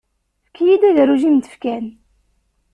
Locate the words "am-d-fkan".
1.31-1.85